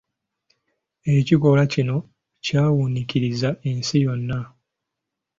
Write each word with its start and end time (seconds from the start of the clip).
Ekikolwa 1.15 1.63
kino 1.73 1.95
kyawuniikirizza 2.45 3.49
ensi 3.69 3.97
yonna. 4.05 4.39